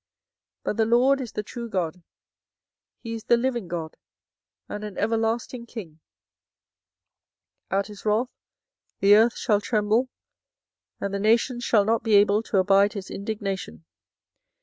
[0.61, 2.01] 24:010:010 But the LORD is the true God,
[3.01, 3.97] he is the living God,
[4.67, 5.99] and an everlasting king:
[7.69, 8.31] at his wrath
[8.99, 10.09] the earth shall tremble,
[10.99, 13.85] and the nations shall not be able to abide his indignation.